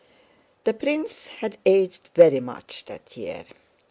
The 0.63 0.73
prince 0.73 1.27
had 1.27 1.59
aged 1.63 2.09
very 2.15 2.39
much 2.39 2.85
that 2.85 3.15
year. 3.15 3.45